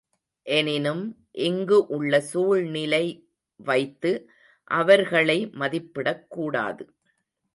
[0.45, 1.03] எனினும்
[1.31, 4.11] இங்கு உள்ள சூழ்நிலைவைத்து
[4.71, 6.85] அவர்களை மதிப்பிடக்கூடாது.